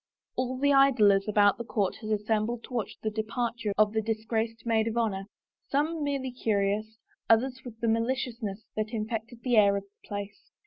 [0.35, 4.65] All the idlers about the court had assembled to watch the departure of the disgraced
[4.65, 5.25] maid of honor,
[5.69, 6.97] some merely curious,
[7.29, 10.49] others with the maliciousness that in fected the air of the place.